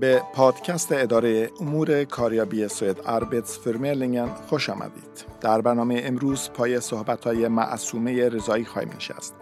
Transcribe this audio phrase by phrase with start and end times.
[0.00, 5.24] به پادکست اداره امور کاریابی سوید آربیتس فرمیلینگن خوش آمدید.
[5.40, 9.34] در برنامه امروز پای صحبت های معصومه رضایی خواهیم نشست.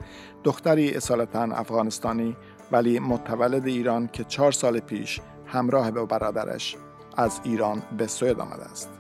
[0.45, 2.37] دختری اصالتا افغانستانی
[2.73, 6.77] ولی متولد ایران که چهار سال پیش همراه به برادرش
[7.17, 8.91] از ایران به سوید آمده است.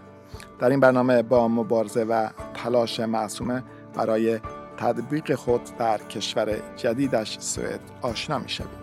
[0.58, 3.62] در این برنامه با مبارزه و تلاش معصومه
[3.94, 4.40] برای
[4.76, 8.79] تطبیق خود در کشور جدیدش سوئد آشنا می شوید.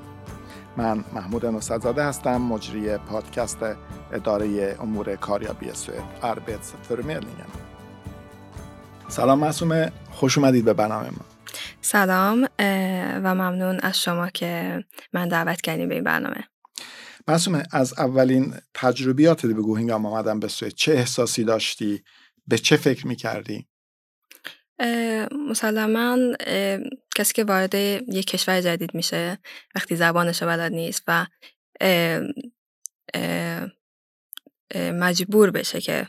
[0.77, 3.57] من محمود نصرزاده هستم مجری پادکست
[4.13, 7.45] اداره امور کاریابی سوئد اربیتس فرمیلینگن
[9.07, 11.25] سلام معصومه خوش اومدید به برنامه ما.
[11.81, 12.49] سلام
[13.23, 16.43] و ممنون از شما که من دعوت کردیم به این برنامه.
[17.27, 22.03] معصومه از اولین تجربیاتت بگو هنگام آمدن به سوئد چه احساسی داشتی؟
[22.47, 23.67] به چه فکر می‌کردی؟
[25.49, 26.17] مسلما
[27.17, 29.37] کسی که وارد یک کشور جدید میشه
[29.75, 31.27] وقتی زبانش بلد نیست و
[34.75, 36.07] مجبور بشه که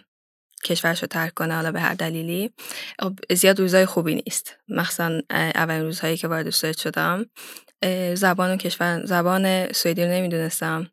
[0.65, 2.53] کشورش رو ترک کنه حالا به هر دلیلی
[3.01, 4.57] خب، زیاد روزای خوبی نیست.
[4.69, 7.27] مخصوصا اولین روزهایی که وارد سوئد شدم
[8.15, 10.91] زبان و کشور زبان سوئدی رو نمی‌دونستم.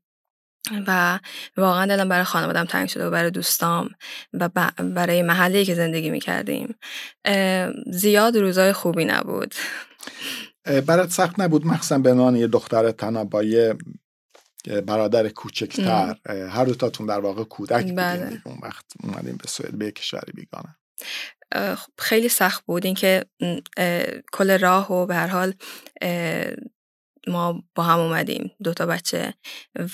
[0.88, 1.20] و
[1.58, 3.90] واقعا دلم برای خانوادم تنگ شده و برای دوستام
[4.34, 4.50] و
[4.80, 6.76] برای محلی که زندگی می کردیم
[7.92, 9.56] زیاد روزای خوبی نبود.
[10.86, 13.76] برات سخت نبود؟ مخصوصا به نان یه دختر تنها با یه
[14.86, 16.16] برادر کوچکتر
[16.50, 18.42] هر دوتاتون در واقع کودک بله.
[18.46, 20.76] اون وقت اومدیم به سوئد به کشوری بیگانه.
[21.76, 22.86] خب، خیلی سخت بود.
[22.86, 23.26] اینکه
[24.32, 25.54] کل راه و به هر حال
[27.28, 29.34] ما با هم اومدیم دو تا بچه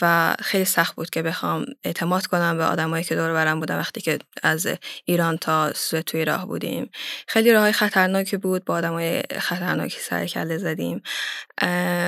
[0.02, 4.02] و خیلی سخت بود که بخوام اعتماد کنم به آدمایی که دور برم بودن وقتی
[4.02, 4.68] که از
[5.06, 6.90] ایران تا سوئد توی راه بودیم.
[7.28, 11.02] خیلی راه خطرناکی بود با آدمای خطرناکی سر کله زدیم.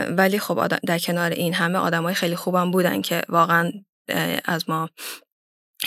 [0.09, 3.71] ولی خب در کنار این همه آدمای خیلی خوبم بودن که واقعا
[4.45, 4.89] از ما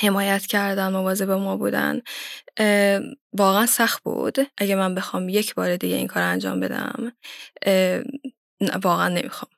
[0.00, 2.00] حمایت کردن مواظب ما بودن.
[3.32, 4.38] واقعا سخت بود.
[4.58, 7.12] اگه من بخوام یک بار دیگه این کار انجام بدم
[8.83, 9.50] واقعا نمی‌خوام.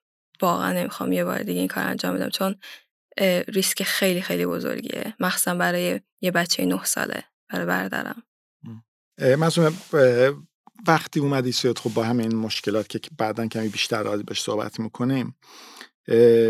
[0.42, 2.28] واقعا نمی‌خوام یه بار دیگه این کار انجام بدم.
[2.28, 2.56] چون
[3.48, 5.14] ریسک خیلی خیلی بزرگیه.
[5.20, 8.22] مخصوصا برای یه بچه نه ساله برای بردارم
[9.18, 9.72] مثلا
[10.86, 15.36] وقتی اومدی سوید خب با همین مشکلات که بعدا کمی بیشتر راضی بهش صحبت می‌کنیم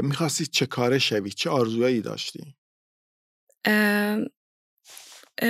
[0.02, 2.56] می‌خواستی چه کاره شوی؟ چه آرزوهایی داشتی؟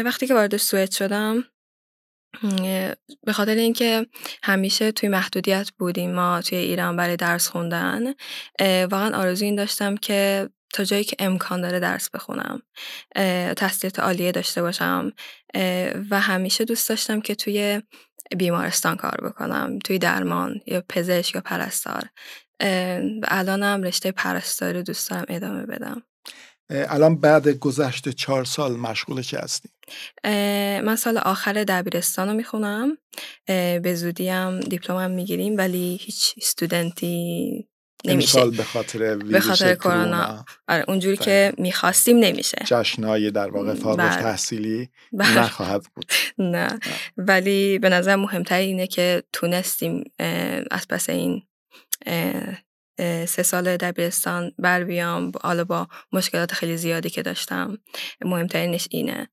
[0.04, 1.44] وقتی که وارد سوئد شدم
[3.26, 4.06] به خاطر اینکه
[4.42, 8.14] همیشه توی محدودیت بودیم ما توی ایران برای درس خوندن
[8.60, 12.62] واقعا آرزو این داشتم که تا جایی که امکان داره درس بخونم
[13.56, 15.12] تحصیلات عالیه داشته باشم
[16.10, 17.82] و همیشه دوست داشتم که توی
[18.36, 22.02] بیمارستان کار بکنم توی درمان یا پزشک یا پرستار
[23.22, 26.02] و الانم رشته پرستاری دوست دارم ادامه بدم.
[26.70, 29.68] الان بعد گذشت چهار سال مشغول چه هستی؟
[30.84, 32.98] من سال آخر دبیرستان رو می‌خونم.
[33.82, 37.68] به زودی هم دیپلمم می‌گیریم ولی هیچ استودنتی
[38.04, 38.28] نمیشه.
[38.28, 40.44] سال به خاطر به خاطر کرونا.
[40.68, 42.58] آره اونجوری که می‌خواستیم نمیشه.
[42.64, 44.22] جشنهای در واقع فارغ بله.
[44.22, 45.38] تحصیلی بله.
[45.38, 46.12] نخواهد بود.
[46.38, 46.78] نه.
[47.16, 50.04] ولی به نظر مهمتر اینه که تونستیم
[50.70, 51.42] از پس این
[53.26, 55.32] سه سال دبیرستان بر بیام.
[55.42, 57.78] حالا با مشکلات خیلی زیادی که داشتم.
[58.20, 59.28] مهمترینش اینه.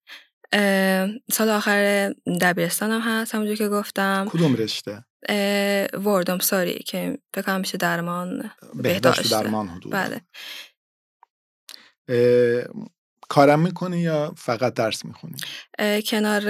[1.31, 4.28] سال آخر دبیرستانم هست همونجور که گفتم.
[4.30, 5.06] کدوم رشته؟
[5.94, 9.94] وردم ساری که فکر میشه درمان بهداشت درمان حدود.
[9.94, 10.22] بله.
[13.30, 15.38] کارم می‌کنی یا فقط درس می‌خونی؟
[16.02, 16.42] کنار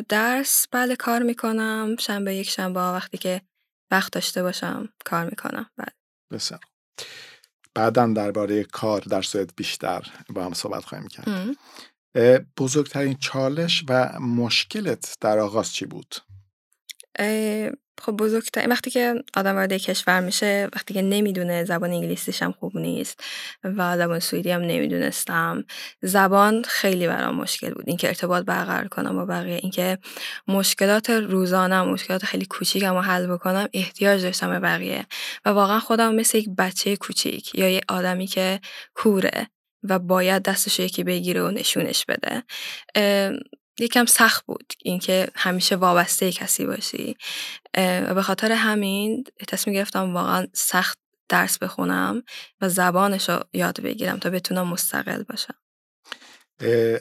[0.00, 1.96] درس بله کار می‌کنم.
[1.98, 3.42] شنبه یک شنبه وقتی که
[3.90, 5.70] وقت داشته باشم کار می‌کنم.
[5.76, 5.99] بله.
[6.30, 6.60] بسیار
[7.74, 11.56] بعدا درباره کار در سوئد بیشتر با هم صحبت خواهیم کرد.
[12.56, 16.14] بزرگترین چالش و مشکلت در آغاز چی بود؟
[18.00, 22.78] خب بزرگتر وقتی که آدم وارد کشور میشه وقتی که نمی‌دونه زبان انگلیسیش هم خوب
[22.78, 23.20] نیست
[23.64, 25.64] و زبان سوئدی هم نمی‌دونستم
[26.02, 27.84] زبان خیلی برام مشکل بود.
[27.86, 29.98] اینکه ارتباط برقرار کنم با بقیه اینکه
[30.48, 35.06] مشکلات روزانه مشکلات خیلی کوچیکم رو حل بکنم احتیاج داشتم به بقیه.
[35.44, 38.60] و واقعا خودم مثل یک بچه کوچیک یا یه آدمی که
[38.94, 39.46] کوره
[39.84, 42.42] و باید دستش یکی بگیره و نشونش بده.
[43.80, 47.16] یکم سخت بود اینکه همیشه وابسته کسی باشی
[47.76, 50.98] و به خاطر همین تصمیم گرفتم واقعا سخت
[51.28, 52.22] درس بخونم
[52.60, 55.54] و زبانش رو یاد بگیرم تا بتونم مستقل باشم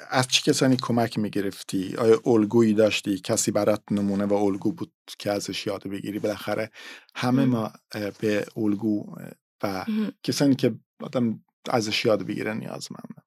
[0.09, 5.31] از چه کسانی کمک می‌گرفتی؟ آیا الگویی داشتی؟ کسی برات نمونه و الگو بود که
[5.31, 6.71] ازش یاد بگیری؟ بالاخره
[7.15, 7.71] همه ما
[8.19, 9.15] به الگو
[9.63, 9.85] و
[10.23, 13.23] کسانی که آدم ازش یاد بگیره نیازمنده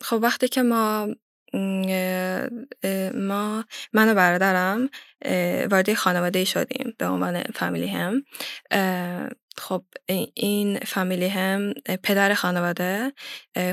[0.00, 1.08] خب وقتی که ما
[3.14, 4.90] ما من و برادرم
[5.70, 8.24] وارد خانواده شدیم به عنوان فامیلی هم.
[9.56, 9.84] خب
[10.34, 11.72] این فامیلی هم
[12.02, 13.12] پدر خانواده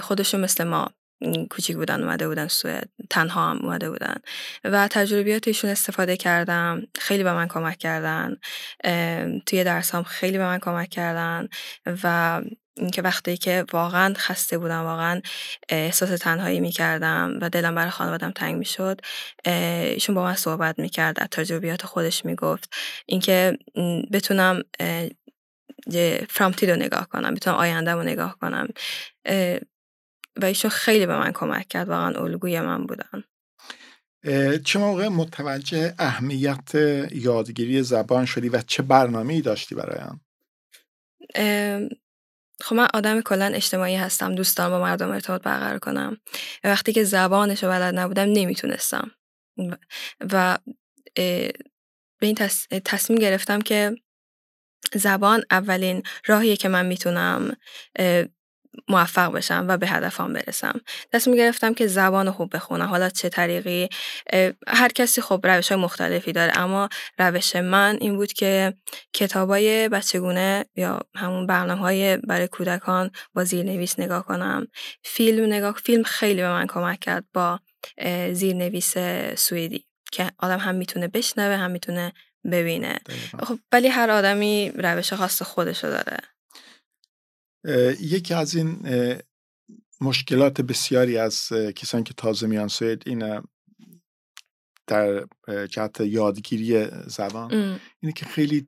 [0.01, 0.89] خودشون مثل ما
[1.50, 4.16] کوچیک بودن اومده بودن سوئد تنها هم اومده بودن.
[4.63, 8.38] و تجربیاتشون استفاده کردم خیلی به من کمک کردن.
[9.45, 11.48] توی درسام خیلی به من کمک کردن.
[12.04, 12.42] و
[12.77, 15.21] اینکه وقتی که واقعا خسته بودم واقعا
[15.69, 19.01] احساس تنهایی می‌کردم و دلم برای خانوادم تنگ می‌شد
[19.45, 22.73] ایشون با من صحبت می‌کرد از تجربیات خودش می‌گفت.
[23.06, 23.57] اینکه
[24.12, 24.63] بتونم
[26.29, 28.68] فرامتید رو نگاه کنم بتونم آینده رو نگاه کنم.
[30.35, 33.24] و ایشون خیلی به من کمک کرد واقعا الگوی من بودن.
[34.63, 36.75] چه موقع متوجه اهمیت
[37.12, 40.21] یادگیری زبان شدی و چه برنامه ای داشتی برایم؟
[42.62, 46.18] خب من آدم کلا اجتماعی هستم دوستان با مردم ارتباط برقرار کنم.
[46.63, 49.12] و وقتی که زبانش رو بلد نبودم نمی‌تونستم.
[50.19, 50.58] و
[51.16, 52.36] به این
[52.86, 53.96] تصمیم گرفتم که
[54.94, 57.56] زبان اولین راهیه که من می‌تونم
[58.88, 60.81] موفق بشم و به هدفم برسم.
[61.13, 62.85] تصمیم گرفتم که زبان خوب بخونم.
[62.85, 63.89] حالا چه طریقی؟
[64.68, 66.89] هر کسی خب روش های مختلفی داره اما
[67.19, 68.73] روش من این بود که
[69.13, 74.68] کتابای بچگونه یا همون برنامه های برای کودکان با زیرنویس نگاه کنم.
[75.03, 77.59] فیلم نگاه فیلم خیلی به من کمک کرد با
[78.31, 78.94] زیرنویس
[79.35, 82.13] سوئدی که آدم هم می‌تونه بشنوه هم می‌تونه
[82.51, 83.00] ببینه.
[83.44, 86.17] خب ولی هر آدمی روش خاص خودشو داره.
[88.00, 88.88] یکی از این
[90.02, 93.42] مشکلات بسیاری از کسانی که تازه میان سوید این
[94.88, 95.28] در
[95.66, 98.68] جهت یادگیری زبان اینه که خیلی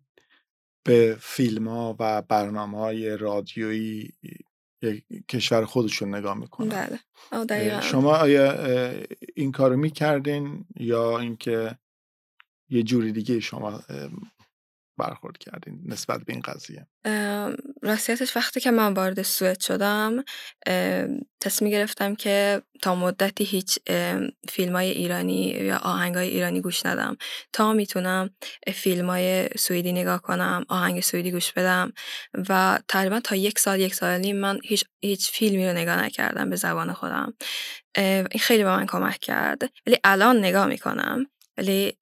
[0.86, 4.14] به فیلم ها و برنامه های رادیویی
[5.30, 7.00] کشور خودشون نگاه می‌کنن.
[7.48, 7.82] بله.
[7.82, 8.54] شما آیا
[9.36, 11.78] این کارو می‌کردین یا اینکه
[12.70, 13.84] یه جوری دیگه شما
[14.98, 16.88] برخورد کردین نسبت به این قضیه؟
[17.84, 20.24] راستیتش وقتی که من وارد سوئد شدم
[21.42, 23.80] تصمیم گرفتم که تا مدتی هیچ
[24.50, 27.18] فیلم های ایرانی یا آهنگ های ایرانی گوش ندم.
[27.54, 28.30] تا می‌تونم
[28.74, 31.94] فیلم های سوئدی نگاه کنم آهنگ سوئدی گوش بدم
[32.50, 36.50] و تقریبا تا یک سال یک سال نیم من هیچ, هیچ فیلمی رو نگاه نکردم
[36.50, 37.34] به زبان خودم.
[37.96, 39.62] این خیلی به من کمک کرد.
[39.88, 41.26] ولی الان نگاه می‌کنم
[41.58, 41.98] ولی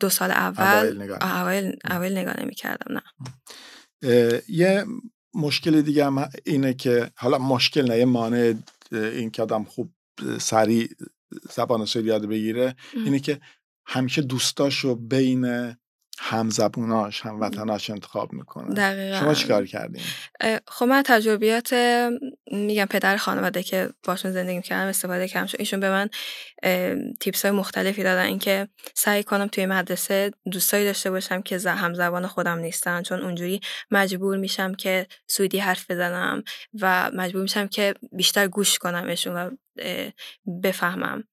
[0.00, 3.02] دو سال اول اول اول نگاه نمی کردم نه
[4.48, 4.84] یه
[5.34, 8.54] مشکل دیگه هم اینه که حالا مشکل نه یه مانع
[8.92, 9.92] این که آدم خوب
[10.40, 10.88] سریع
[11.54, 12.76] زبان سوئدی یاد بگیره.
[12.94, 13.40] اینه که
[13.86, 15.74] همیشه دوستاشو بین
[16.18, 18.74] هم زبوناش هم وطناش انتخاب می‌کنه.
[18.74, 19.20] دقیقا.
[19.20, 20.02] شما چیکار کردین؟
[20.66, 21.74] خب من تجربیات
[22.52, 26.10] میگم پدر خانواده که باشون زندگی کردم استفاده کردم ایشون به من
[27.20, 28.24] تیپس های مختلفی دادن.
[28.24, 33.02] اینکه سعی کنم توی مدرسه دوستایی داشته باشم که هم زبان خودم نیستن.
[33.02, 33.60] چون اونجوری
[33.90, 36.42] مجبور میشم که سویدی حرف بزنم
[36.80, 39.50] و مجبور میشم که بیشتر گوش کنمشون و
[40.62, 41.24] بفهمم.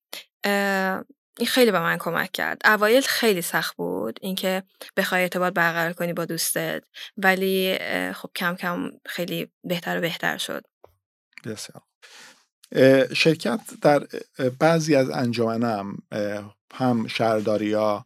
[1.38, 2.62] این خیلی به من کمک کرد.
[2.66, 4.64] اوایل خیلی سخت بود اینکه
[4.98, 6.84] بخوای ارتباط برقرار کنی با دوستت
[7.18, 7.78] ولی
[8.14, 10.64] خب کم کم خیلی بهتر و بهتر شد.
[11.46, 11.82] بسیار.
[13.14, 14.08] شرکت در
[14.60, 15.98] بعضی از انجمن هم
[16.74, 18.06] هم شهرداری ها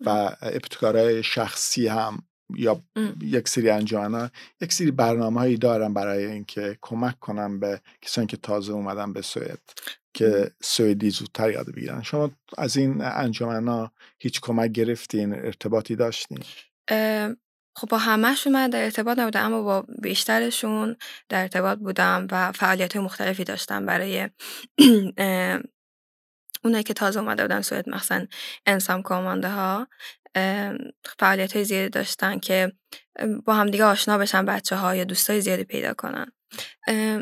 [0.00, 2.22] و ابتکارهای شخصی هم
[2.56, 2.82] یا
[3.20, 8.36] یک سری انجمن یک سری برنامه هایی دارن برای اینکه کمک کنم به کسانی که
[8.36, 9.60] تازه اومدن به سوئد.
[10.14, 12.02] که سوئدی زودتر یاد بگیرن.
[12.02, 16.44] شما از این انجمنا هیچ کمک گرفتین ارتباطی داشتین؟
[17.76, 20.96] خب با همهشون من در ارتباط نبودم اما با بیشترشون
[21.28, 24.28] در ارتباط بودم و فعالیت مختلفی داشتم برای
[26.64, 28.26] اونایی که تازه اومده بودن سوئد مثلا
[28.66, 29.88] انسام کامانده ها
[31.18, 32.72] فعالیت های زیادی داشتن که
[33.44, 36.32] با همدیگه آشنا بشن بچه ها یا دوستای زیادی پیدا کنن.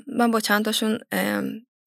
[0.06, 0.98] من با چند تاشون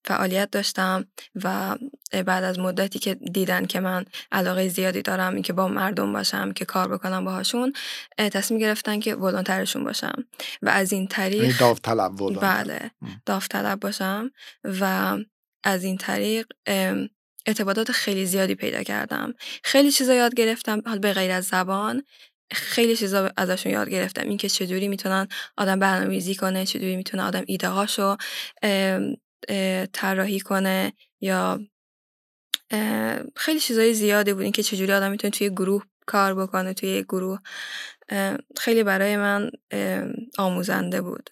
[0.06, 1.06] فعالیت داشتم
[1.44, 1.78] و
[2.26, 6.66] بعد از مدتی که دیدن که من علاقه زیادی دارم اینکه با مردم باشم که
[6.66, 7.74] کار بکنم باهاشون
[8.18, 10.26] تصمیم گرفتن که ولونترشون باشم.
[10.62, 12.92] و از این طریق یعنی داوطلب بله
[13.26, 14.32] داوطلب باشم
[14.64, 15.18] و
[15.64, 16.48] از این طریق
[17.46, 19.34] ارتباطات خیلی زیادی پیدا کردم.
[19.64, 22.04] خیلی چیزا یاد گرفتم حال به غیر از زبان
[22.52, 24.28] خیلی چیزا ازشون یاد گرفتم.
[24.28, 28.18] اینکه چجوری می‌تونن آدم برنامه‌ریزی کنه چجوری می‌تونه آدم ایده هاشو
[29.94, 31.60] طراحی کنه یا
[33.36, 34.44] خیلی چیزای زیاده بود.
[34.44, 37.40] اینکه چجوری آدم می‌تونه توی گروه کار بکنه توی گروه
[38.58, 39.52] خیلی برای من
[40.38, 41.30] آموزنده بود.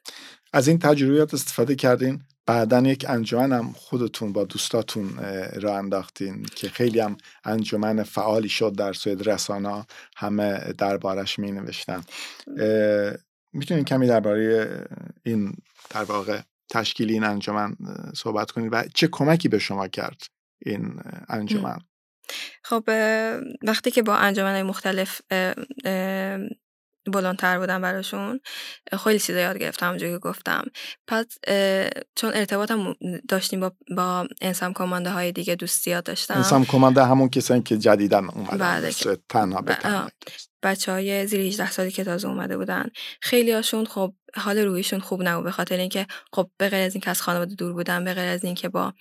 [0.53, 2.22] از این تجربیات استفاده کردین.
[2.46, 5.17] بعدا یک انجمن هم خودتون با دوستاتون
[5.53, 12.03] را انداختین که خیلی هم انجمن فعالی شد در سوید رسانه همه دربارش می نوشتن
[13.53, 14.86] می‌تونین کمی درباره
[15.24, 15.53] این
[15.89, 16.41] در واقع
[16.74, 17.75] تشکیل این انجمن
[18.15, 20.24] صحبت کنید و چه کمکی به شما کرد
[20.65, 21.00] این
[21.30, 21.77] انجمن؟
[22.63, 22.84] خب
[23.63, 25.22] وقتی که با انجمن مختلف
[27.06, 28.39] بلندتر بودم براشون
[29.03, 30.63] خیلی چیزا یاد گرفتم همونجوری که گفتم.
[31.08, 31.25] پس
[32.15, 32.96] چون ارتباطم
[33.27, 36.34] داشتیم با, با انسام کمانده های دیگه دوستیات داشتم.
[36.34, 38.92] انسام کمانده همون کسانی که جدیدن اومدن بله
[39.30, 39.77] تنها به
[40.63, 42.89] بچه های زیر 18 سالی که تازه اومده بودن
[43.22, 47.10] خیلی هاشون خب حال رویشون خوب نبود به خاطر اینکه خب به غیر از اینکه
[47.10, 48.93] از خانواده دور بودن به غیر از اینکه با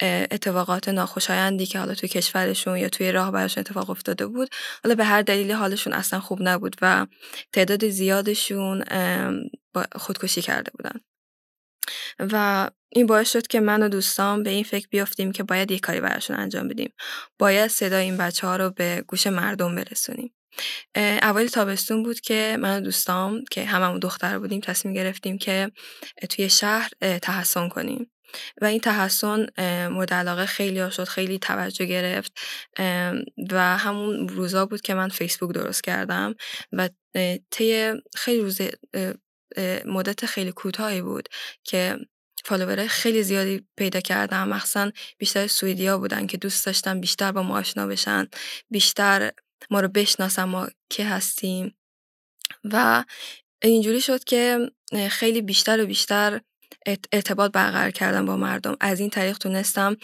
[0.00, 4.48] اتفاقات ناخوشایندی که حالا توی کشورشون یا توی راه براشون اتفاق افتاده بود
[4.84, 7.06] حالا به هر دلیلی حالشون اصلا خوب نبود و
[7.52, 8.84] تعداد زیادشون
[9.96, 11.00] خودکشی کرده بودن.
[12.18, 15.80] و این باعث شد که من و دوستان به این فکر بیافتیم که باید یک
[15.80, 16.92] کاری براشون انجام بدیم.
[17.38, 20.34] باید صدای این بچه ها رو به گوش مردم برسونیم.
[21.22, 25.70] اوایل تابستون بود که من و دوستام که هممون دختر بودیم تصمیم گرفتیم که
[26.30, 26.90] توی شهر
[27.22, 28.10] تحسن کنیم.
[28.60, 29.46] و این تحسن
[29.88, 32.32] مورد علاقه خیلی ها شد خیلی توجه گرفت
[33.50, 36.34] و همون روزا بود که من فیسبوک درست کردم
[36.72, 36.88] و
[37.50, 38.60] طی خیلی روز
[39.86, 41.28] مدت خیلی کوتاهی بود
[41.64, 41.98] که
[42.44, 44.48] فالوور خیلی زیادی پیدا کردم.
[44.48, 48.28] مخصوصا بیشتر سویدیا بودن که دوست داشتن بیشتر با ما آشنا بشن
[48.70, 49.30] بیشتر
[49.70, 51.74] ما رو بشناسن ما که هستیم.
[52.64, 53.04] و
[53.62, 54.70] اینجوری شد که
[55.10, 56.40] خیلی بیشتر و بیشتر
[57.12, 58.76] ارتباط برقرار کردم با مردم.
[58.80, 59.96] از این طریق تونستم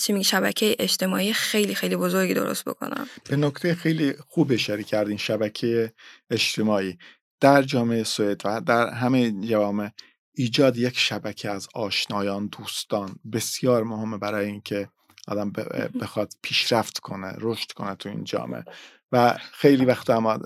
[0.00, 3.06] چی شبکه اجتماعی خیلی خیلی بزرگی درست بکنم.
[3.30, 5.92] به نکته خیلی خوب اشاره کردین شبکه
[6.30, 6.98] اجتماعی.
[7.40, 9.90] در جامعه سوئد و در همه جوامع
[10.34, 13.16] ایجاد یک شبکه از آشنایان دوستان.
[13.32, 14.88] بسیار مهمه برای اینکه
[15.28, 15.50] آدم
[16.00, 18.64] بخواد پیشرفت کنه رشد کنه تو این جامعه.
[19.12, 20.38] و خیلی وقت اما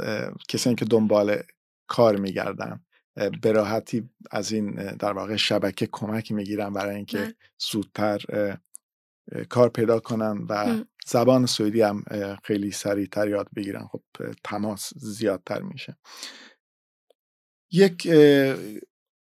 [0.48, 1.42] کسانی که دنبال
[1.86, 2.80] کار میگردن
[3.42, 7.34] به راحتی از این در واقع شبکه کمک می‌گیرن برای اینکه.
[7.70, 8.18] زودتر
[9.48, 12.04] کار پیدا کنن و زبان سوئدی هم
[12.44, 13.86] خیلی سریعتر یاد بگیرن.
[13.86, 14.02] خب
[14.44, 15.96] تماس زیادتر میشه.
[17.70, 18.08] یک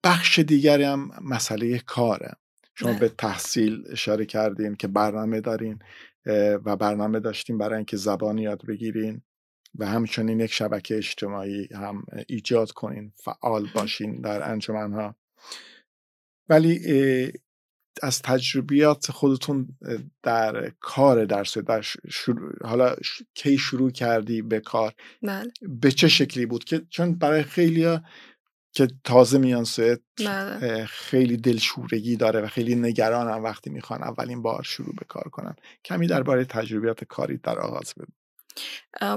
[0.05, 2.33] بخش دیگری هم مسئله کاره.
[2.75, 5.79] شما به تحصیل اشاره کردین که برنامه دارین
[6.65, 9.23] و برنامه داشتیم برای اینکه زبان یاد بگیرین
[9.75, 15.17] و همچنین یک شبکه اجتماعی هم ایجاد کنین فعال باشین در انجمن ها.
[16.49, 16.81] ولی
[18.03, 19.69] از تجربیات خودتون
[20.23, 22.97] در کار درس در شروع، حالا
[23.35, 25.53] کی شروع کردی به کار؟ بله.
[25.63, 27.99] به چه شکلی بود؟ که چون برای خیلی
[28.75, 30.87] که تازه میان سوئد بله.
[30.87, 35.57] خیلی دلشورگی داره و خیلی نگران هم وقتی می‌خوان اولین بار شروع به کار کنن.
[35.85, 38.13] کمی درباره تجربیات کاری در آغاز بگو.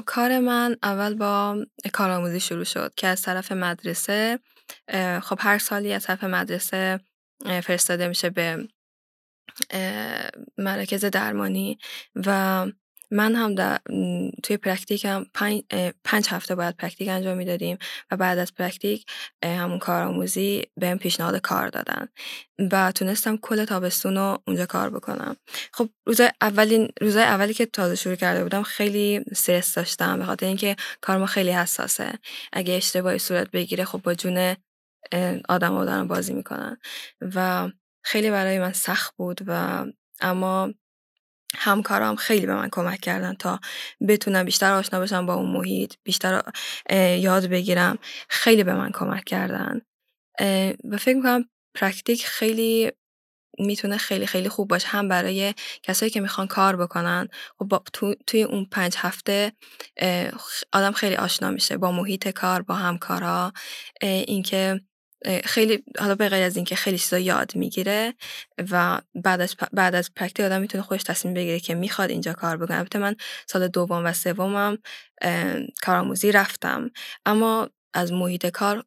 [0.06, 4.40] کار من اول با کارآموزی شروع شد که از طرف مدرسه
[5.24, 7.00] خب هر سالی از طرف مدرسه
[7.64, 8.68] فرستاده میشه به
[10.58, 11.78] مراکز درمانی
[12.16, 12.66] و
[13.12, 13.80] من هم در
[14.44, 15.64] توی praktik م پنج,
[16.04, 17.78] پنج هفته باید praktik انجام می‌دادیم
[18.12, 19.06] و بعد از praktik
[19.44, 22.08] همون کارآموزی بهم پیشنهاد کار دادن
[22.72, 25.36] و تونستم کل تابستون رو اونجا کار بکنم.
[25.74, 30.46] خب روز اولین روزای اولی که تازه شروع کرده بودم خیلی استرس داشتم به خاطر
[30.46, 32.14] اینکه کار ما خیلی حساسه.
[32.54, 34.56] اگه اشتباهی صورت بگیره خب با جون
[35.50, 36.78] آدم آدم بازی می‌کنن
[37.36, 37.70] و
[38.04, 39.86] خیلی برای من سخت بود و
[40.22, 40.74] اما
[41.58, 43.60] همکارام خیلی به من کمک کردن تا
[44.08, 46.42] بتونم بیشتر آشنا بشم با اون محیط بیشتر
[47.20, 47.98] یاد بگیرم.
[48.30, 49.82] خیلی به من کمک کردن.
[50.84, 52.92] و فکر می‌کنم پرکتیک خیلی
[53.60, 54.88] می‌تونه خیلی خیلی خوب باشه.
[54.88, 57.28] هم برای کسایی که می‌خوان کار بکنن.
[57.60, 59.54] خب تو، توی اون پنج هفته
[60.74, 61.78] آدم خیلی آشنا میشه.
[61.78, 63.54] با محیط کار با همکارا.
[64.02, 64.82] اینکه
[65.46, 68.14] خیلی حالا به غیر از اینکه خیلی چیزا یاد می‌گیره
[68.72, 72.58] و بعد از بعد از پرکتیک آدم می‌تونه خودش تصمیم بگیره که می‌خواد اینجا کار
[72.58, 72.78] بکنه.
[72.78, 73.16] البته من
[73.48, 74.78] سال دوم و سومم
[75.82, 76.92] کارآموزی رفتم.
[77.26, 78.84] اما از محیط کار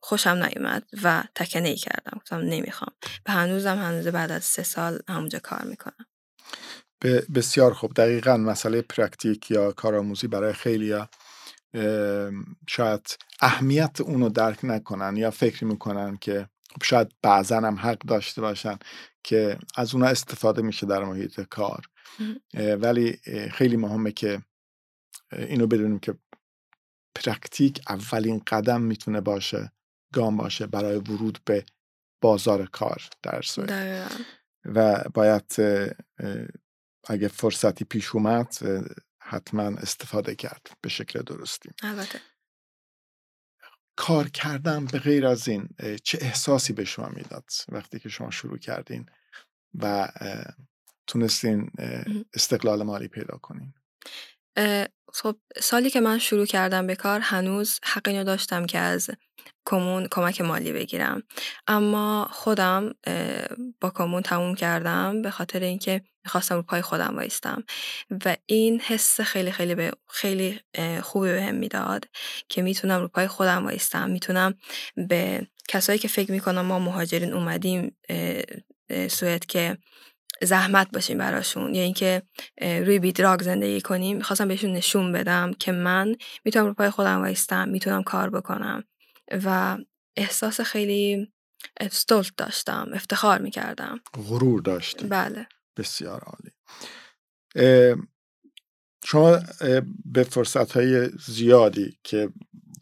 [0.00, 2.18] خوشم نیومد و تکنه ای کردم.
[2.20, 2.92] گفتم نمی‌خوام.
[3.24, 6.06] به هنوزم هنوز بعد از سه سال همونجا کار می‌کنم.
[7.34, 7.94] بسیار خوب.
[7.94, 10.94] دقیقا مسئله praktik یا کارآموزی برای خیلی
[12.66, 18.40] شاید اهمیت اونو درک نکنن یا فکر می‌کنن که خب شاید بعضا هم حق داشته
[18.40, 18.78] باشن
[19.22, 21.86] که از اونا استفاده میشه در محیط کار.
[22.54, 23.20] ولی
[23.52, 24.42] خیلی مهمه که
[25.32, 26.14] اینو بدونیم که
[27.14, 29.72] praktik اولین قدم می‌تونه باشه
[30.12, 31.64] گام باشه برای ورود به
[32.20, 34.10] بازار کار در سوئد
[34.64, 35.54] و باید
[37.08, 38.54] اگه فرصتی پیش اومد
[39.26, 41.70] حتما استفاده کرد به شکل درستی.
[41.82, 42.20] البته.
[43.96, 45.68] کار کردن به غیر از این
[46.04, 49.06] چه احساسی به شما می‌داد وقتی که شما شروع کردین
[49.74, 50.12] و
[51.06, 51.70] تونستین
[52.34, 53.74] استقلال مالی پیدا کنین؟
[55.12, 59.10] خب سالی که من شروع کردم به کار هنوز حق اینو داشتم که از
[59.66, 61.22] کمون کمک مالی بگیرم.
[61.66, 62.94] اما خودم
[63.80, 67.64] با کمون تموم کردم به خاطر اینکه می‌خواستم رو پای خودم وایستم.
[68.24, 70.60] و این حس خیلی خیلی به خیلی
[71.02, 72.08] خوبی بهم هم می‌داد
[72.48, 74.10] که می‌تونم رو پای خودم وایستم.
[74.10, 74.54] می‌تونم
[75.08, 77.96] به کسایی که فکر می‌کنم ما مهاجرین اومدیم
[79.08, 79.78] سوئد که
[80.42, 82.22] زحمت باشیم براشون یا اینکه
[82.60, 87.68] روی بیدراگ زندگی کنیم می‌خواستم بهشون نشون بدم که من می‌تونم رو پای خودم وایستم
[87.68, 88.84] می‌تونم کار بکنم.
[89.30, 89.78] و
[90.16, 91.32] احساس خیلی
[91.80, 94.00] استولت داشتم افتخار می‌کردم.
[94.14, 95.06] غرور داشتی.
[95.06, 95.46] بله.
[95.76, 96.50] بسیار عالی.
[99.04, 99.40] شما
[100.04, 102.28] به فرصت های زیادی که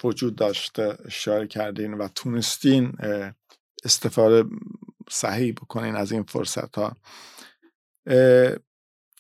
[0.05, 2.93] وجود داشته اشاره کردین و تونستین
[3.85, 4.49] استفاده
[5.11, 6.97] صحیح بکنین از این فرصت ها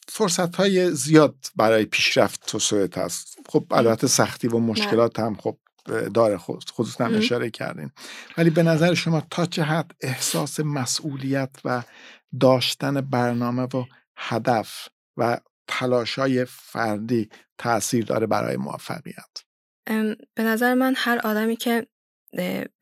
[0.09, 3.39] فرصت های زیاد برای پیشرفت تو سوئد هست.
[3.49, 5.59] خب البته سختی و مشکلات هم خب
[6.15, 7.91] داره خصوصا اشاره کردین.
[8.39, 11.83] ولی به نظر شما تا چه حد احساس مسئولیت و
[12.41, 13.85] داشتن برنامه و
[14.17, 19.45] هدف و تلاشای فردی تاثیر داره برای موفقیت؟
[20.35, 21.87] به نظر من هر آدمی که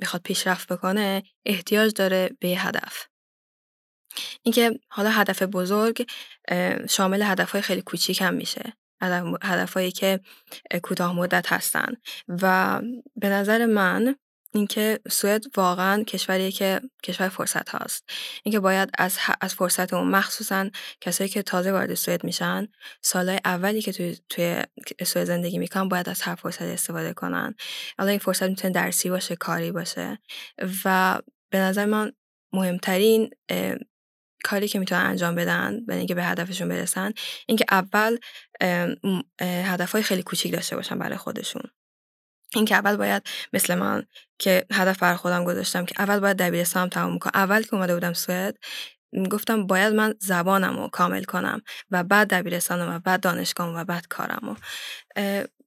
[0.00, 3.06] می‌خواد پیشرفت بکنه احتیاج داره به هدف.
[4.42, 6.10] اینکه حالا هدف بزرگ
[6.90, 8.72] شامل هدفهای خیلی کوچیک هم میشه.
[9.42, 10.20] هدفهایی که
[10.82, 11.94] کوتاه مدت هستن.
[12.28, 12.80] و
[13.16, 14.16] به نظر من
[14.52, 18.08] اینکه سوئد واقعا کشوریه که کشور فرصت هاست.
[18.42, 22.68] اینکه باید از از فرصت اون مخصوصا کسایی که تازه وارد سوئد میشن
[23.02, 24.62] سالهای اولی که توی توی
[25.04, 27.54] سوئد زندگی می‌کنن باید از هر فرصت استفاده کنن.
[27.98, 30.18] حالا این فرصت می‌تونه درسی باشه کاری باشه.
[30.84, 31.18] و
[31.50, 32.12] به نظر من
[32.52, 33.30] مهمترین
[34.44, 37.12] کاری که می‌تونن انجام بدن برای اینکه به هدفشون برسن
[37.46, 38.18] اینکه اول
[39.42, 41.62] هدفهای خیلی کوچیک داشته باشن برای خودشون.
[42.54, 43.22] اینکه اول باید
[43.52, 44.06] مثل من
[44.38, 47.32] که هدف برای خودم گذاشتم که اول باید دبیرستانم تمام کنم.
[47.34, 48.56] اول که اومده بودم سوئد
[49.30, 54.08] گفتم باید من زبانم رو کامل کنم و بعد دبیرستانم و بعد دانشگاهم و بعد
[54.08, 54.54] کارم و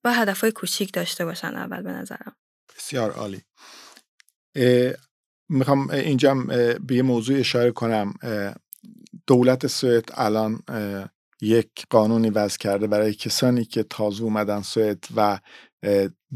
[0.03, 2.35] با هدفهای کوچیک داشته باشن اول به نظرم.
[2.77, 3.41] بسیار عالی.
[5.49, 6.35] می‌خوام اینجا
[6.87, 8.13] به یه موضوع اشاره کنم.
[9.27, 10.59] دولت سوئد الان
[11.41, 15.39] یک قانونی وضع کرده برای کسانی که تازه اومدن سوئد و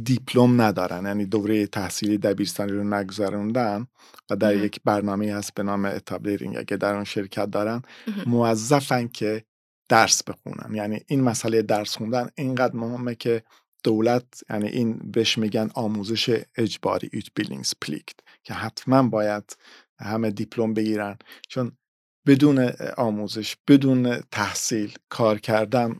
[0.03, 3.87] دیپلم ندارن یعنی دوره تحصیلی دبیرستانی رو نگذروندن
[4.29, 7.81] و در یک برنامه هست به نام اتابلیرینگ اگه در اون شرکت دارن
[8.25, 9.43] موظفن که
[9.89, 10.75] درس بخونن.
[10.75, 13.43] یعنی این مسئله درس خوندن اینقدر مهمه که
[13.83, 19.57] دولت یعنی این بهش میگن آموزش اجباری utbildningsplikt که حتما باید
[19.99, 21.17] همه دیپلم بگیرن.
[21.49, 21.71] چون
[22.27, 25.95] بدون آموزش بدون تحصیل کار کردن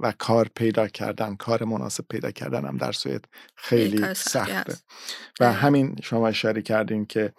[0.00, 4.76] و کار پیدا کردن کار مناسب پیدا کردن هم در سوئد خیلی سخته.
[5.40, 7.32] و همین شما اشاره کردین که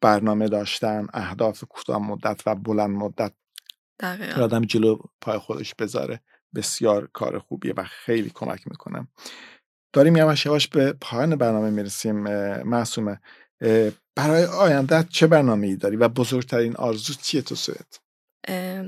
[0.00, 3.32] برنامه داشتن اهداف کوتاه مدت و بلند مدت
[4.36, 6.20] آدم جلو پای خودش بذاره.
[6.54, 9.08] بسیار کار خوبیه و خیلی کمک می‌کنم
[9.92, 12.16] داریم یواش یواش به پایان برنامه می‌رسیم
[12.62, 13.20] معصومه.
[14.16, 17.94] برای آینده چه برنامه ای داری و بزرگترین آرزو چیه تو سوئد؟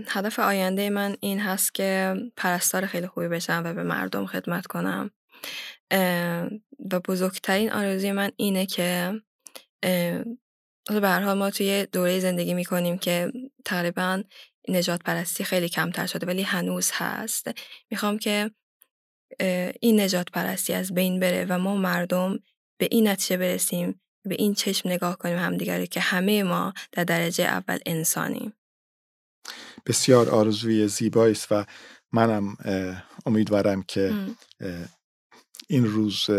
[0.09, 5.11] هدف آینده من این هست که پرستار خیلی خوبی بشم و به مردم خدمت کنم.
[6.93, 9.21] و بزرگترین آرزوی من اینه که
[10.87, 13.33] به حال ما توی دوره زندگی می‌کنیم که
[13.65, 14.23] تقریبا
[14.69, 17.51] نجات پرستی خیلی کمتر شده ولی هنوز هست.
[17.91, 18.51] می‌خوام که
[19.81, 22.39] این نجات پرستی از بین بره و ما مردم
[22.79, 27.45] به این نتیجه برسیم به این چشم نگاه کنیم همدیگری که همه ما در درجه
[27.45, 28.53] اول انسانیم
[29.87, 31.65] بسیار آرزوی زیبایی است و
[32.13, 32.57] منم
[33.27, 34.15] امیدوارم که
[35.69, 36.31] این روز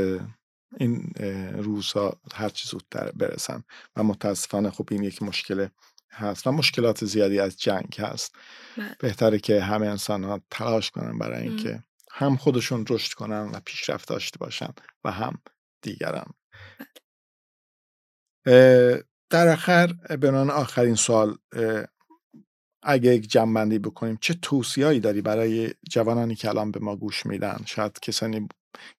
[0.78, 1.14] این
[1.58, 3.64] روزها هر چیز زودتر برسن
[3.96, 5.68] و متاسفانه خب این یک مشکل
[6.12, 8.36] هست و مشکلات زیادی از جنگ هست
[8.78, 8.96] بله.
[9.00, 14.10] بهتره که همه انسان ها تلاش کنن برای اینکه هم خودشون رشد کنن و پیشرفت
[14.10, 14.74] داشته باشن
[15.04, 15.42] و هم
[15.82, 16.34] دیگران.
[19.30, 21.38] در آخر به آخرین سال
[22.84, 27.58] اگه یک جنبندی بکنیم چه توصیه‌ای داری برای جوانانی که الان به ما گوش میدن؟
[27.66, 28.48] شاید کسانی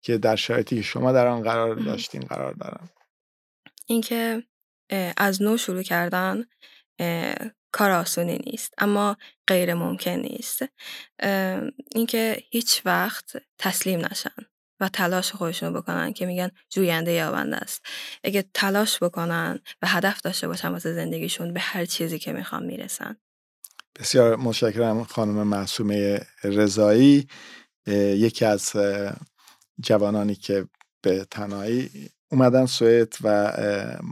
[0.02, 2.88] که در شرایطی که شما در آن قرار داشتین قرار دارن.
[3.87, 4.42] اینکه
[5.16, 6.44] از نو شروع کردن
[7.72, 10.62] کار آسونی نیست اما غیر ممکن نیست.
[11.94, 14.34] اینکه هیچ وقت تسلیم نشن.
[14.80, 17.86] و تلاش خودشون بکنن که میگن جوینده یابنده است.
[18.24, 23.16] اگه تلاش بکنن و هدف داشته باشن واسه زندگیشون به هر چیزی که می‌خوان می‌رسن.
[23.98, 27.28] بسیار متشکرم خانم معصومه رضایی.
[27.86, 28.72] یکی از
[29.80, 30.66] جوانانی که
[31.02, 31.90] به تنهایی
[32.30, 33.52] اومدن سوئد و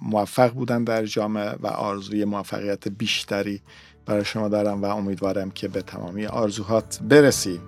[0.03, 3.63] موفق بودن در جامعه و آرزوی موفقیت بیشتری
[4.07, 7.61] برای شما دارم و امیدوارم که به تمامی آرزوهات برسی.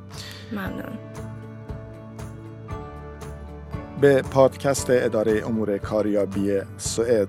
[0.52, 1.27] ممنون.
[4.00, 7.28] به پادکست اداره امور کاریابی سوئد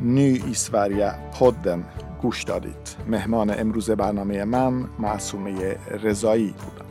[0.00, 1.84] نی ایسوریا پودن
[2.22, 2.96] گوش دادید.
[3.08, 6.87] مهمان امروز برنامه من معصومه رضایی بودم.